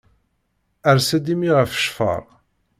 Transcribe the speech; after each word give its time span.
Ers-d 0.91 1.25
i 1.33 1.35
mmi 1.35 1.49
ɣef 1.57 1.71
ccfer. 1.81 2.23